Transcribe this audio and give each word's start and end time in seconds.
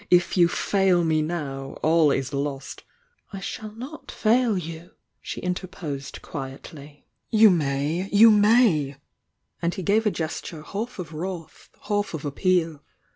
V 0.09 0.17
ytu 0.17 0.49
'.il 0.89 1.03
me 1.03 1.21
now. 1.21 1.77
all 1.83 2.11
18 2.11 2.43
lost" 2.43 2.83
,']I 3.33 3.37
sl^all 3.37 3.77
not 3.77 4.09
fail 4.09 4.55
:oii," 4.55 4.89
shi; 5.21 5.41
interposed 5.41 6.23
quietly. 6.23 7.05
Tfou 7.31 7.53
may— 7.55 8.09
you 8.11 8.31
maj' 8.31 8.95
aiil 9.63 9.73
he 9.75 9.83
lave 9.83 10.07
a 10.07 10.09
gesture 10.09 10.63
half 10.63 10.97
of 10.97 11.13
wrath, 11.13 11.69
half 11.83 12.15
of 12.15 12.23
appe.al. 12.23 12.81